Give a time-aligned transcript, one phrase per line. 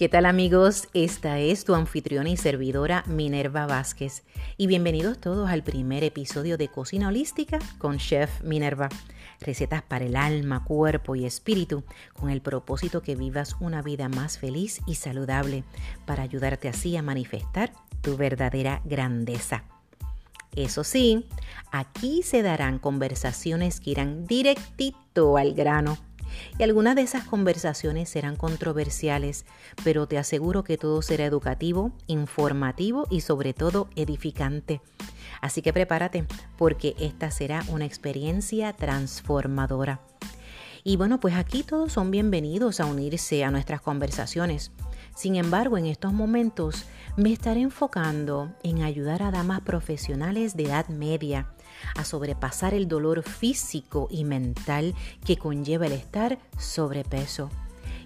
[0.00, 0.88] ¿Qué tal amigos?
[0.94, 4.22] Esta es tu anfitriona y servidora Minerva Vázquez
[4.56, 8.88] y bienvenidos todos al primer episodio de Cocina Holística con Chef Minerva.
[9.40, 11.84] Recetas para el alma, cuerpo y espíritu
[12.14, 15.64] con el propósito que vivas una vida más feliz y saludable
[16.06, 19.64] para ayudarte así a manifestar tu verdadera grandeza.
[20.56, 21.26] Eso sí,
[21.72, 25.98] aquí se darán conversaciones que irán directito al grano
[26.58, 29.44] y algunas de esas conversaciones serán controversiales,
[29.84, 34.80] pero te aseguro que todo será educativo, informativo y sobre todo edificante.
[35.40, 36.26] Así que prepárate
[36.58, 40.00] porque esta será una experiencia transformadora.
[40.82, 44.72] Y bueno, pues aquí todos son bienvenidos a unirse a nuestras conversaciones.
[45.14, 46.86] Sin embargo, en estos momentos
[47.16, 51.52] me estaré enfocando en ayudar a damas profesionales de edad media
[51.96, 54.94] a sobrepasar el dolor físico y mental
[55.24, 57.50] que conlleva el estar sobrepeso.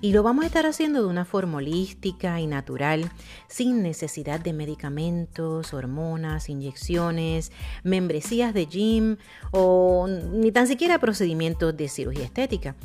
[0.00, 3.10] Y lo vamos a estar haciendo de una forma holística y natural,
[3.48, 7.52] sin necesidad de medicamentos, hormonas, inyecciones,
[7.84, 9.16] membresías de gym
[9.50, 12.76] o ni tan siquiera procedimientos de cirugía estética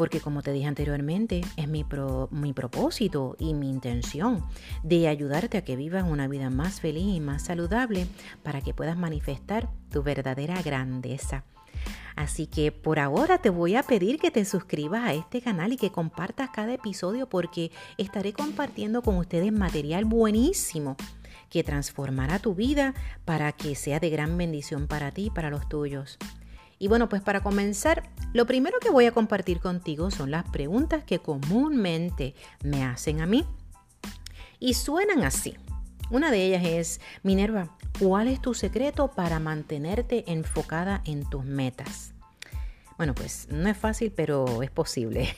[0.00, 1.84] porque como te dije anteriormente, es mi,
[2.30, 4.42] mi propósito y mi intención
[4.82, 8.06] de ayudarte a que vivas una vida más feliz y más saludable
[8.42, 11.44] para que puedas manifestar tu verdadera grandeza.
[12.16, 15.76] Así que por ahora te voy a pedir que te suscribas a este canal y
[15.76, 20.96] que compartas cada episodio porque estaré compartiendo con ustedes material buenísimo
[21.50, 22.94] que transformará tu vida
[23.26, 26.16] para que sea de gran bendición para ti y para los tuyos.
[26.82, 31.04] Y bueno, pues para comenzar, lo primero que voy a compartir contigo son las preguntas
[31.04, 33.44] que comúnmente me hacen a mí.
[34.58, 35.54] Y suenan así.
[36.10, 42.14] Una de ellas es, Minerva, ¿cuál es tu secreto para mantenerte enfocada en tus metas?
[42.96, 45.36] Bueno, pues no es fácil, pero es posible.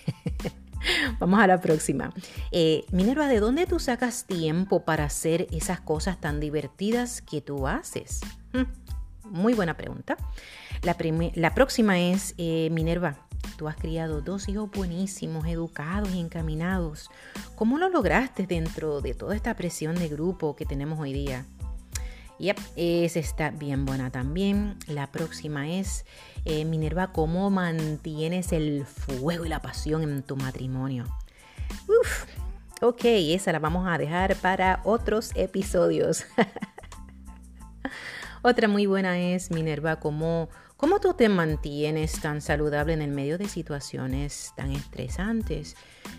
[1.19, 2.13] Vamos a la próxima.
[2.53, 7.67] Eh, Minerva, ¿de dónde tú sacas tiempo para hacer esas cosas tan divertidas que tú
[7.67, 8.21] haces?
[8.53, 8.63] Hmm,
[9.25, 10.17] muy buena pregunta.
[10.83, 13.17] La, próxima es eh, Minerva.
[13.57, 17.09] Tú has criado dos hijos buenísimos, educados y encaminados.
[17.55, 21.45] ¿Cómo lo lograste dentro de toda esta presión de grupo que tenemos hoy día?
[22.41, 24.77] Yep, esa está bien buena también.
[24.89, 26.05] La próxima es,
[26.45, 31.05] eh, Minerva, ¿cómo mantienes el fuego y la pasión en tu matrimonio?
[31.87, 32.25] Uf,
[32.81, 36.27] ok, esa la vamos a dejar para otros episodios.
[38.43, 40.49] Otra muy buena es, Minerva, ¿cómo,
[40.83, 45.77] ¿Cómo tú te mantienes tan saludable en el medio de situaciones tan estresantes?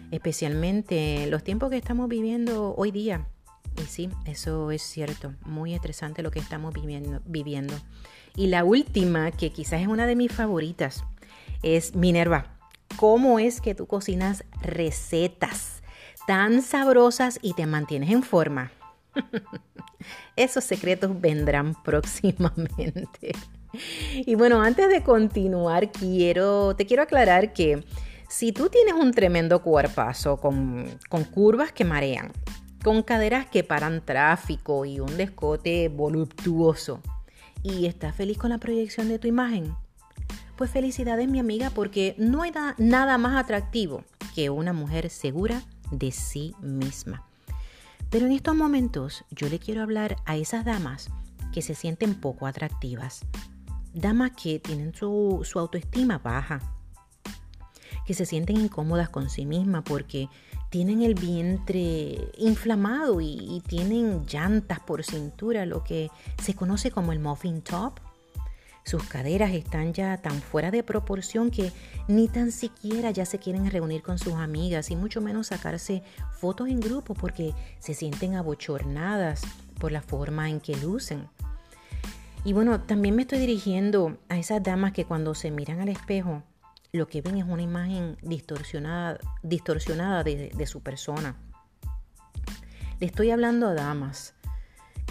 [0.09, 3.27] Especialmente los tiempos que estamos viviendo hoy día.
[3.77, 7.21] Y sí, eso es cierto, muy estresante lo que estamos viviendo.
[7.25, 7.73] viviendo.
[8.37, 11.03] Y la última, que quizás es una de mis favoritas,
[11.61, 12.57] es Minerva.
[12.95, 15.83] ¿Cómo es que tú cocinas recetas
[16.25, 18.71] tan sabrosas y te mantienes en forma?
[20.37, 23.33] Esos secretos vendrán próximamente.
[24.25, 27.83] Y bueno, antes de continuar, quiero, te quiero aclarar que
[28.29, 32.31] si tú tienes un tremendo cuerpazo con, con curvas que marean,
[32.83, 37.01] con caderas que paran tráfico y un descote voluptuoso,
[37.63, 39.73] y estás feliz con la proyección de tu imagen,
[40.57, 44.03] pues felicidades mi amiga porque no hay nada más atractivo
[44.35, 47.25] que una mujer segura de sí misma.
[48.09, 51.09] Pero en estos momentos yo le quiero hablar a esas damas
[51.51, 53.25] que se sienten poco atractivas,
[53.93, 56.59] damas que tienen su, autoestima baja,
[58.05, 60.27] que se sienten incómodas con sí mismas porque
[60.69, 66.09] tienen el vientre inflamado y, y, tienen llantas por cintura, lo que
[66.41, 67.99] se conoce como el muffin top.
[68.85, 71.71] Sus caderas están ya tan fuera de proporción que
[72.09, 76.03] ni tan siquiera ya se quieren reunir con sus amigas y mucho menos sacarse
[76.39, 79.43] fotos en grupo porque se sienten abochornadas
[79.79, 81.29] por la forma en que lucen.
[82.45, 86.43] Y bueno, también me estoy dirigiendo a esas damas que cuando se miran al espejo,
[86.91, 91.37] lo que ven es una imagen distorsionada, distorsionada de, su persona.
[92.99, 94.35] Le estoy hablando a damas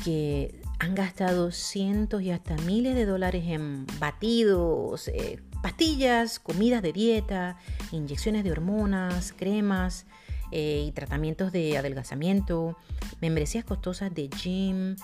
[0.05, 6.93] que han gastado cientos y hasta miles de dólares en batidos, eh, pastillas, comidas de
[6.93, 7.57] dieta,
[7.93, 10.07] inyecciones de hormonas, cremas
[10.51, 12.77] eh, y tratamientos de adelgazamiento,
[13.23, 14.97] membresías costosas de gym,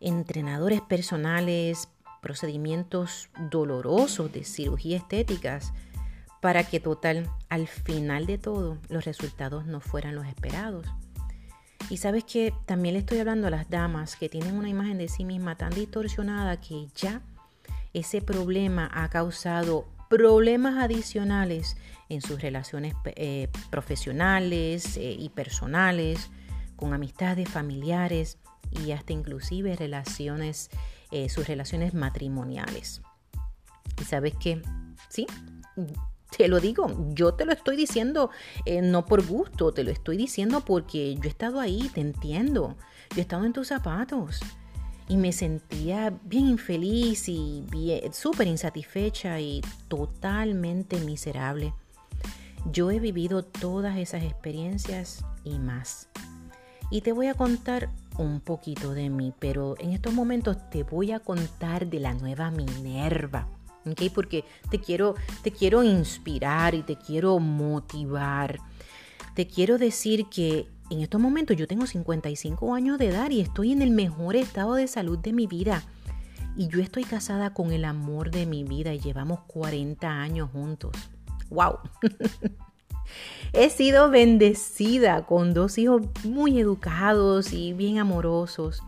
[0.00, 1.88] entrenadores personales,
[2.20, 5.72] procedimientos dolorosos de cirugía estéticas,
[6.40, 10.86] para que total, al final de todo, los resultados no fueran los esperados.
[11.88, 15.08] Y sabes que también le estoy hablando a las damas que tienen una imagen de
[15.08, 17.22] sí misma tan distorsionada que ya
[17.94, 21.76] ese problema ha causado problemas adicionales
[22.08, 26.30] en sus relaciones eh, profesionales eh, y personales,
[26.76, 28.38] con amistades familiares
[28.70, 30.70] y hasta inclusive relaciones,
[31.10, 33.02] eh, sus relaciones matrimoniales.
[34.00, 34.62] Y sabes qué,
[35.08, 35.26] sí,
[36.36, 38.30] te lo digo, yo te lo estoy diciendo
[38.82, 42.76] no por gusto, te lo estoy diciendo porque yo he estado ahí, te entiendo,
[43.10, 44.40] yo he estado en tus zapatos
[45.08, 47.64] y me sentía bien infeliz y
[48.12, 51.72] súper insatisfecha y totalmente miserable.
[52.72, 56.08] Yo he vivido todas esas experiencias y más.
[56.90, 61.12] Y te voy a contar un poquito de mí, pero en estos momentos te voy
[61.12, 63.48] a contar de la nueva Minerva.
[64.12, 68.58] Porque te quiero, te quiero inspirar y te quiero motivar.
[69.34, 73.72] Te quiero decir que en estos momentos yo tengo 55 años de edad y estoy
[73.72, 75.82] en el mejor estado de salud de mi vida.
[76.56, 80.96] Y yo estoy casada con el amor de mi vida y llevamos 40 años juntos.
[81.50, 81.78] ¡Wow!
[83.52, 88.82] He sido bendecida con dos hijos muy educados y bien amorosos.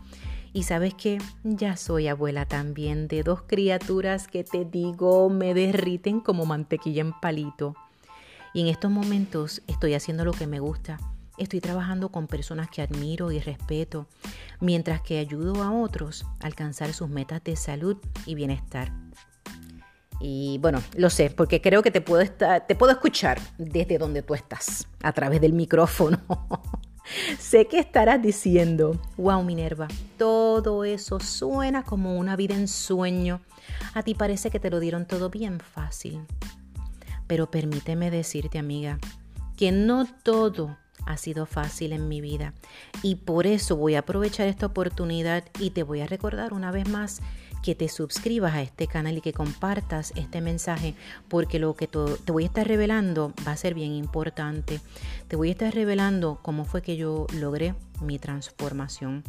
[0.51, 6.19] Y sabes que ya soy abuela también de dos criaturas que te digo me derriten
[6.19, 7.75] como mantequilla en palito.
[8.53, 10.97] Y en estos momentos estoy haciendo lo que me gusta.
[11.37, 14.07] Estoy trabajando con personas que admiro y respeto,
[14.59, 18.91] mientras que ayudo a otros a alcanzar sus metas de salud y bienestar.
[20.19, 24.21] Y bueno, lo sé, porque creo que te puedo, estar, te puedo escuchar desde donde
[24.21, 26.19] tú estás, a través del micrófono.
[27.39, 29.87] sé que estarás diciendo, wow Minerva,
[30.17, 33.41] todo eso suena como una vida en sueño.
[33.93, 36.25] A ti parece que te lo dieron todo bien fácil.
[37.27, 38.99] Pero permíteme decirte, amiga,
[39.55, 42.53] que no todo ha sido fácil en mi vida.
[43.03, 46.87] Y por eso voy a aprovechar esta oportunidad y te voy a recordar una vez
[46.87, 47.21] más
[47.63, 50.95] que te suscribas a este canal y que compartas este mensaje
[51.27, 54.79] porque lo que te voy a estar revelando va a ser bien importante.
[55.27, 59.23] Te voy a estar revelando cómo fue que yo logré mi transformación.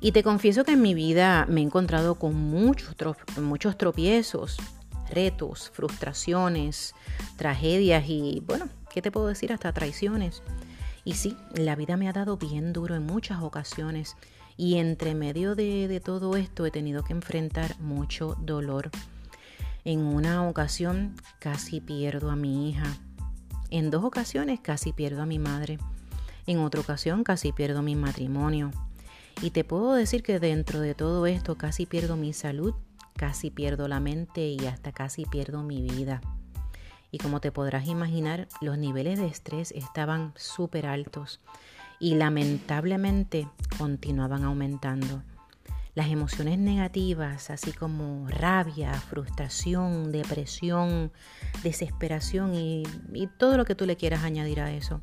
[0.00, 2.94] Y te confieso que en mi vida me he encontrado con muchos,
[3.40, 4.58] muchos tropiezos,
[5.08, 6.94] retos, frustraciones,
[7.36, 9.52] tragedias y bueno, ¿qué te puedo decir?
[9.52, 10.42] Hasta traiciones.
[11.04, 14.16] Y sí, la vida me ha dado bien duro en muchas ocasiones
[14.56, 18.90] y entre medio de, todo esto he tenido que enfrentar mucho dolor.
[19.84, 22.96] En una ocasión casi pierdo a mi hija.
[23.70, 25.78] En dos ocasiones casi pierdo a mi madre.
[26.46, 28.70] En otra ocasión casi pierdo mi matrimonio.
[29.42, 32.74] Y te puedo decir que dentro de todo esto casi pierdo mi salud,
[33.16, 36.22] casi pierdo la mente y hasta casi pierdo mi vida.
[37.10, 41.40] Y como te podrás imaginar, los niveles de estrés estaban súper altos
[41.98, 43.48] y lamentablemente
[43.78, 45.22] continuaban aumentando.
[45.94, 51.10] Las emociones negativas, así como rabia, frustración, depresión,
[51.62, 52.82] desesperación y,
[53.38, 55.00] todo lo que tú le quieras añadir a eso,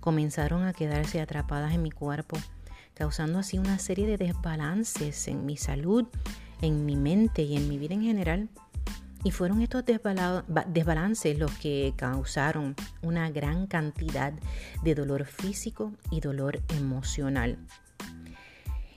[0.00, 2.38] comenzaron a quedarse atrapadas en mi cuerpo,
[2.94, 6.06] causando así una serie de desbalances en mi salud,
[6.62, 8.48] en mi mente y en mi vida en general.
[9.24, 14.34] Y fueron estos desbalances los que causaron una gran cantidad
[14.82, 17.58] de dolor físico y dolor emocional.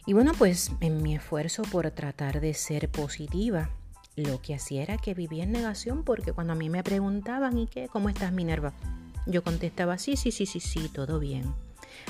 [0.05, 3.69] Y bueno, pues en mi esfuerzo por tratar de ser positiva,
[4.15, 7.67] lo que hacía era que vivía en negación porque cuando a mí me preguntaban, ¿y
[7.67, 7.87] qué?
[7.87, 8.73] ¿Cómo estás, Minerva?
[9.25, 11.53] Yo contestaba, sí, sí, sí, sí, sí, todo bien.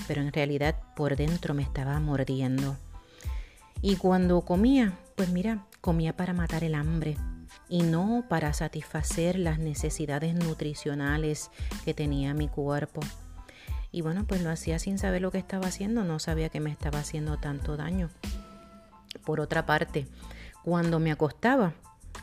[0.08, 2.78] Pero en realidad por dentro me estaba mordiendo.
[3.82, 7.18] Y cuando comía, pues mira, comía para matar el hambre,
[7.70, 11.52] y no para satisfacer las necesidades nutricionales
[11.86, 13.02] que tenía mi cuerpo.
[13.92, 16.72] Y bueno, pues lo hacía sin saber lo que estaba haciendo, no sabía que me
[16.72, 18.10] estaba haciendo tanto daño.
[19.26, 20.08] Por otra parte,
[20.64, 21.74] cuando me acostaba,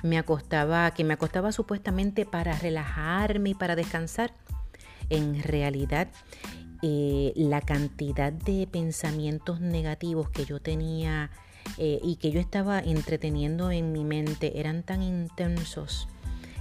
[0.03, 4.33] me acostaba, que me acostaba supuestamente para relajarme y para descansar.
[5.11, 6.09] En realidad,
[6.83, 11.31] eh, la cantidad de pensamientos negativos que yo tenía
[11.79, 16.09] eh, y que yo estaba entreteniendo en mi mente eran tan intensos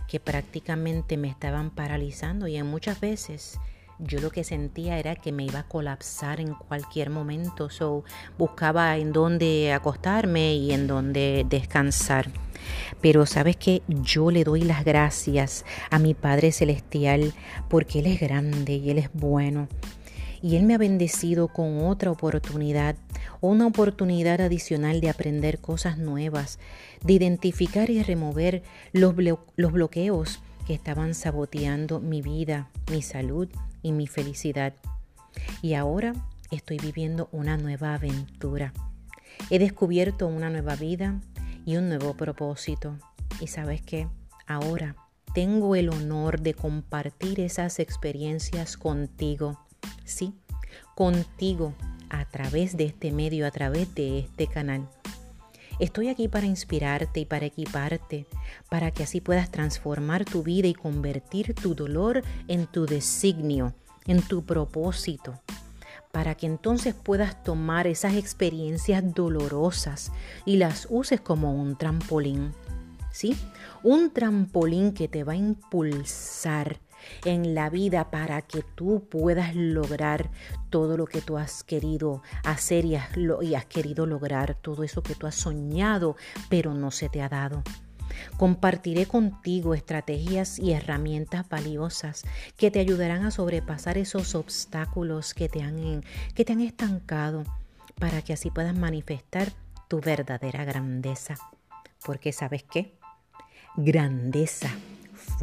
[0.07, 3.59] que prácticamente me estaban paralizando y en muchas veces
[3.99, 7.69] yo lo que sentía era que me iba a colapsar en cualquier momento.
[7.69, 8.03] So,
[8.37, 12.29] buscaba en dónde acostarme y en dónde descansar.
[13.01, 17.33] Pero sabes que yo le doy las gracias a mi Padre Celestial
[17.69, 19.67] porque Él es grande y Él es bueno
[20.43, 22.97] y Él me ha bendecido con otra oportunidad,
[23.41, 26.59] una oportunidad adicional de aprender cosas nuevas,
[27.03, 29.15] de identificar y remover los,
[29.55, 33.49] los bloqueos que estaban saboteando mi vida, mi salud
[33.81, 34.73] y mi felicidad.
[35.61, 36.13] Y ahora
[36.51, 38.73] estoy viviendo una nueva aventura.
[39.49, 41.19] He descubierto una nueva vida
[41.65, 42.97] y un nuevo propósito.
[43.39, 44.07] Y sabes qué,
[44.47, 44.95] ahora
[45.33, 49.59] tengo el honor de compartir esas experiencias contigo.
[50.05, 50.33] Sí,
[50.95, 51.73] contigo
[52.13, 54.87] a través de este medio, a través de este canal.
[55.79, 58.27] Estoy aquí para inspirarte y para equiparte,
[58.69, 63.73] para que así puedas transformar tu vida y convertir tu dolor en tu designio,
[64.05, 65.41] en tu propósito,
[66.11, 70.11] para que entonces puedas tomar esas experiencias dolorosas
[70.45, 72.53] y las uses como un trampolín.
[73.11, 73.35] ¿Sí?
[73.83, 76.79] Un trampolín que te va a impulsar
[77.25, 80.29] en la vida para que tú puedas lograr
[80.69, 85.27] todo lo que tú has querido hacer y has, querido lograr, todo eso que tú
[85.27, 86.15] has soñado,
[86.49, 87.63] pero no se te ha dado.
[88.37, 92.23] Compartiré contigo estrategias y herramientas valiosas
[92.57, 96.03] que te ayudarán a sobrepasar esos obstáculos que te han,
[96.35, 97.43] que te han estancado
[97.99, 99.51] para que así puedas manifestar
[99.87, 101.35] tu verdadera grandeza.
[102.05, 102.97] Porque sabes qué?
[103.75, 104.69] Grandeza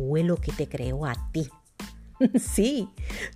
[0.00, 1.48] fue lo que te creó a ti.
[2.38, 2.86] Sí,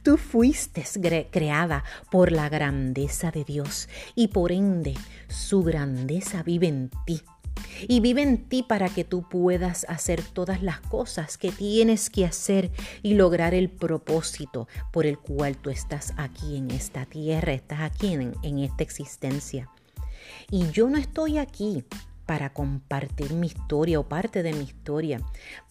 [0.02, 0.85] tú fuiste
[1.30, 4.94] creada por la grandeza de Dios y por ende
[5.26, 7.23] su grandeza vive en ti.
[7.88, 12.26] Y vive en ti para que tú puedas hacer todas las cosas que tienes que
[12.26, 17.80] hacer y lograr el propósito por el cual tú estás aquí en esta tierra, estás
[17.80, 19.71] aquí en esta existencia.
[20.50, 21.85] Y yo no estoy aquí
[22.26, 25.21] para compartir mi historia o parte de mi historia,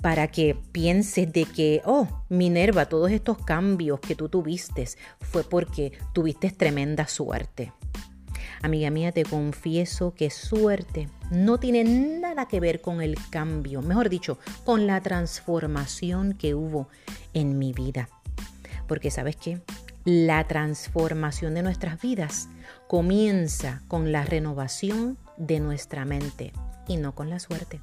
[0.01, 4.87] para que pienses de que, oh, Minerva, todos estos cambios que tú tuviste
[5.21, 7.71] fue porque tuviste tremenda suerte.
[8.61, 14.09] Amiga mía, te confieso que suerte no tiene nada que ver con el cambio, mejor
[14.09, 16.87] dicho, con la transformación que hubo
[17.33, 18.07] en mi vida.
[18.87, 19.61] Porque sabes qué?
[20.05, 22.47] La transformación de nuestras vidas
[22.87, 26.53] comienza con la renovación de nuestra mente
[26.87, 27.81] y no con la suerte.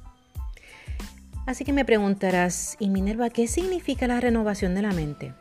[1.45, 5.33] Así que me preguntarás, ¿y Minerva qué significa la renovación de la mente?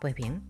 [0.00, 0.42] Pues bien,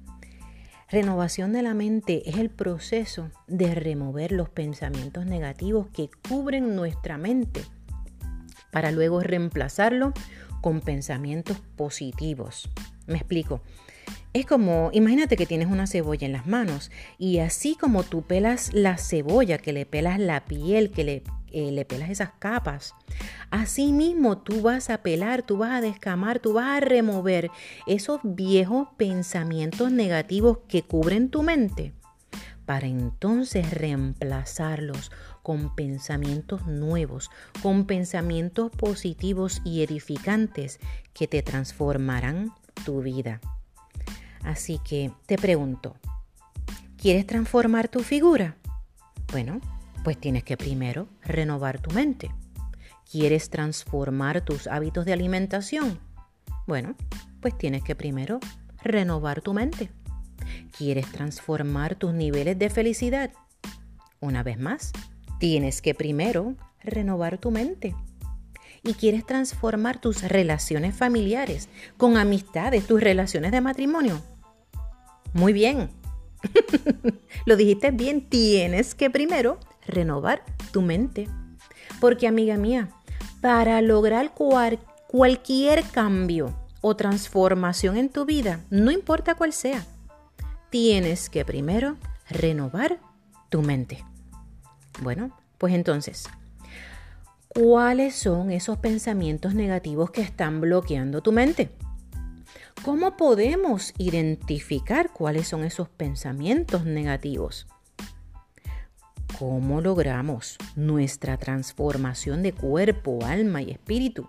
[0.90, 7.16] renovación de la mente es el proceso de remover los pensamientos negativos que cubren nuestra
[7.16, 7.62] mente
[8.70, 10.12] para luego reemplazarlo
[10.60, 12.70] con pensamientos positivos.
[13.06, 13.62] Me explico.
[14.34, 18.72] Es como, imagínate que tienes una cebolla en las manos y así como tú pelas
[18.72, 22.94] la cebolla, que le pelas la piel, que le, eh, le pelas esas capas,
[23.50, 27.50] así mismo tú vas a pelar, tú vas a descamar, tú vas a remover
[27.86, 31.92] esos viejos pensamientos negativos que cubren tu mente
[32.64, 35.10] para entonces reemplazarlos
[35.42, 37.30] con pensamientos nuevos,
[37.62, 40.80] con pensamientos positivos y edificantes
[41.12, 42.52] que te transformarán
[42.86, 43.40] tu vida.
[44.42, 45.96] Así que te pregunto,
[46.96, 48.56] ¿quieres transformar tu figura?
[49.30, 49.60] Bueno,
[50.04, 52.30] pues tienes que primero renovar tu mente.
[53.10, 56.00] ¿Quieres transformar tus hábitos de alimentación?
[56.66, 56.94] Bueno,
[57.40, 58.40] pues tienes que primero
[58.82, 59.90] renovar tu mente.
[60.76, 63.30] ¿Quieres transformar tus niveles de felicidad?
[64.20, 64.92] Una vez más,
[65.38, 67.94] tienes que primero renovar tu mente
[68.82, 74.20] y quieres transformar tus relaciones familiares, con amistades, tus relaciones de matrimonio.
[75.32, 75.90] Muy bien.
[77.46, 81.28] Lo dijiste bien, tienes que primero renovar tu mente.
[82.00, 82.90] Porque amiga mía,
[83.40, 84.32] para lograr
[85.08, 89.86] cualquier cambio o transformación en tu vida, no importa cuál sea,
[90.70, 91.96] tienes que primero
[92.28, 92.98] renovar
[93.48, 94.04] tu mente.
[95.00, 96.28] Bueno, pues entonces,
[97.48, 101.70] ¿cuáles son esos pensamientos negativos que están bloqueando tu mente?
[102.84, 107.68] ¿Cómo podemos identificar cuáles son esos pensamientos negativos?
[109.38, 114.28] ¿Cómo logramos nuestra transformación de cuerpo, alma y espíritu?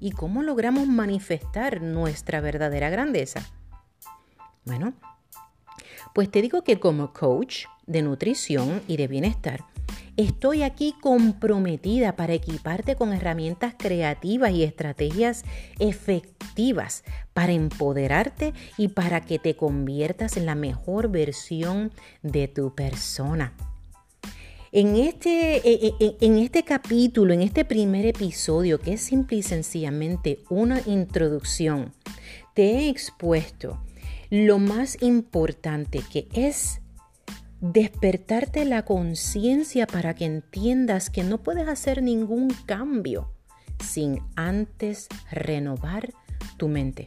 [0.00, 3.46] ¿Y cómo logramos manifestar nuestra verdadera grandeza?
[4.64, 4.94] Bueno,
[6.14, 9.66] pues te digo que como coach de nutrición y de bienestar,
[10.16, 15.44] Estoy aquí comprometida para equiparte con herramientas creativas y estrategias
[15.78, 23.52] efectivas para empoderarte y para que te conviertas en la mejor versión de tu persona.
[24.72, 29.38] En este, e, e, e, en este capítulo, en este primer episodio, que es simple
[29.38, 31.92] y sencillamente una introducción,
[32.54, 33.78] te he expuesto
[34.30, 36.80] lo más importante que es
[37.72, 43.32] despertarte la conciencia para que entiendas que no puedes hacer ningún cambio
[43.84, 46.12] sin antes renovar
[46.56, 47.06] tu mente.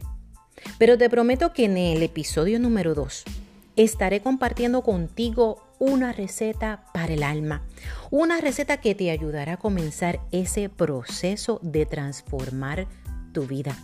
[0.78, 3.24] Pero te prometo que en el episodio número 2
[3.76, 7.62] estaré compartiendo contigo una receta para el alma,
[8.10, 12.86] una receta que te ayudará a comenzar ese proceso de transformar
[13.32, 13.76] tu vida.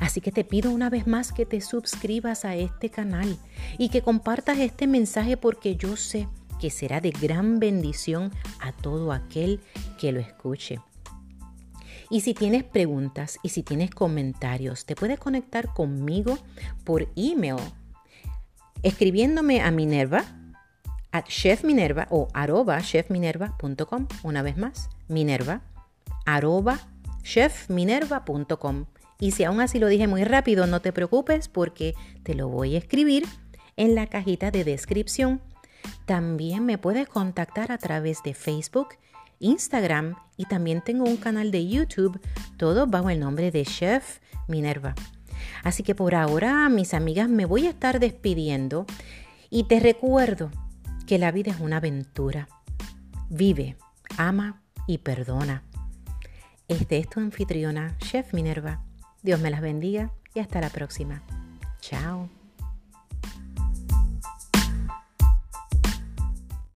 [0.00, 3.38] Así que te pido una vez más que te suscribas a este canal
[3.78, 6.28] y que compartas este mensaje porque yo sé
[6.60, 9.60] que será de gran bendición a todo aquel
[9.98, 10.78] que lo escuche.
[12.10, 16.38] Y si tienes preguntas y si tienes comentarios, te puedes conectar conmigo
[16.84, 17.56] por email
[18.82, 20.24] escribiéndome a Minerva,
[21.12, 24.08] at chefminerva o arroba chefminerva.com.
[24.22, 25.62] Una vez más, Minerva,
[26.26, 26.80] arroba
[27.22, 28.86] chefminerva.com.
[29.22, 32.74] Y si aún así lo dije muy rápido, no te preocupes porque te lo voy
[32.74, 33.24] a escribir
[33.76, 35.40] en la cajita de descripción
[36.06, 38.88] también me puedes contactar a través de Facebook,
[39.38, 42.20] Instagram y también tengo un canal de YouTube,
[42.56, 44.94] todo bajo el nombre de Chef Minerva.
[45.64, 48.86] Así que por ahora, mis amigas, me voy a estar despidiendo
[49.50, 50.50] y te recuerdo
[51.06, 52.48] que la vida es una aventura.
[53.28, 53.76] Vive,
[54.16, 55.62] ama y perdona.
[56.68, 58.82] Este es tu anfitriona, Chef Minerva.
[59.22, 61.22] Dios me las bendiga y hasta la próxima.
[61.80, 62.28] Chao.